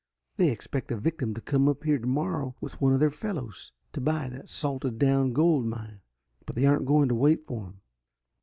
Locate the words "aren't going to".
6.65-7.13